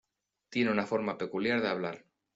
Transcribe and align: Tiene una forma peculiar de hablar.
Tiene 0.49 0.71
una 0.71 0.87
forma 0.87 1.15
peculiar 1.19 1.61
de 1.61 1.67
hablar. 1.67 2.05